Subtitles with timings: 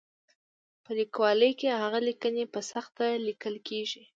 [0.83, 4.01] په لیکوالۍ کې هغه لیکنې په سخته لیکل کېږي.